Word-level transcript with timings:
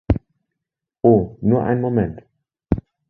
Oh, 1.03 1.37
nur 1.43 1.63
einen 1.63 1.79
Moment! 1.81 2.21